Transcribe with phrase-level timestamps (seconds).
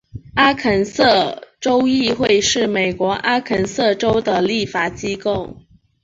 [0.33, 5.57] 阿肯色州议会是美国阿肯色州的立法机构。